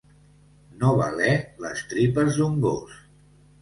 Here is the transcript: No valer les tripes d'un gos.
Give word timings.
No 0.85 0.95
valer 1.03 1.35
les 1.67 1.87
tripes 1.95 2.43
d'un 2.43 2.61
gos. 2.69 3.01